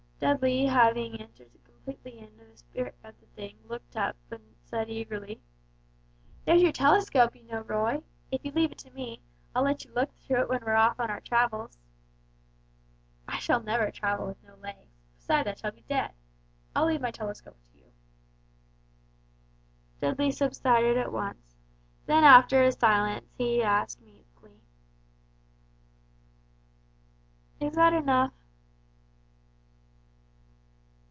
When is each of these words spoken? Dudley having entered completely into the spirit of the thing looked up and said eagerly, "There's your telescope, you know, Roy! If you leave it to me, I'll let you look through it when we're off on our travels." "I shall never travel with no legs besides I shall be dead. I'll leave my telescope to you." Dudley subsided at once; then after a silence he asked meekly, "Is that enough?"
Dudley 0.21 0.67
having 0.67 1.19
entered 1.19 1.49
completely 1.63 2.19
into 2.19 2.45
the 2.45 2.55
spirit 2.55 2.93
of 3.03 3.19
the 3.19 3.25
thing 3.35 3.57
looked 3.67 3.97
up 3.97 4.15
and 4.29 4.41
said 4.61 4.87
eagerly, 4.87 5.41
"There's 6.45 6.61
your 6.61 6.71
telescope, 6.71 7.35
you 7.35 7.41
know, 7.45 7.61
Roy! 7.61 8.03
If 8.29 8.45
you 8.45 8.51
leave 8.51 8.71
it 8.71 8.77
to 8.79 8.91
me, 8.91 9.19
I'll 9.55 9.63
let 9.63 9.83
you 9.83 9.91
look 9.95 10.13
through 10.13 10.41
it 10.41 10.47
when 10.49 10.59
we're 10.63 10.75
off 10.75 10.99
on 10.99 11.09
our 11.09 11.21
travels." 11.21 11.79
"I 13.27 13.39
shall 13.39 13.61
never 13.63 13.89
travel 13.89 14.27
with 14.27 14.43
no 14.43 14.55
legs 14.57 14.93
besides 15.17 15.47
I 15.47 15.55
shall 15.55 15.71
be 15.71 15.81
dead. 15.89 16.11
I'll 16.75 16.85
leave 16.85 17.01
my 17.01 17.11
telescope 17.11 17.57
to 17.73 17.79
you." 17.79 17.91
Dudley 20.01 20.29
subsided 20.29 20.97
at 20.97 21.11
once; 21.11 21.57
then 22.05 22.23
after 22.23 22.61
a 22.61 22.71
silence 22.71 23.33
he 23.39 23.63
asked 23.63 23.99
meekly, 24.01 24.61
"Is 27.59 27.73
that 27.73 27.93
enough?" 27.93 28.31